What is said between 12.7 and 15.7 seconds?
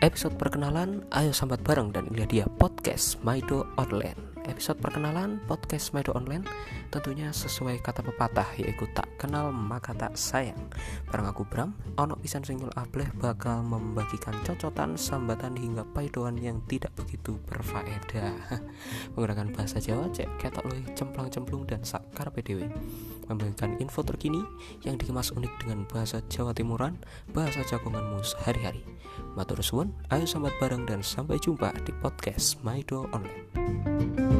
ableh bakal membagikan cocotan, sambatan